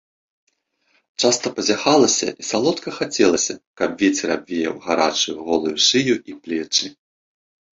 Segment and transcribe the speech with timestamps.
[1.25, 3.53] Часта пазяхалася і соладка хацелася,
[3.83, 6.87] каб вецер абвеяў гарачую голую шыю і плечы.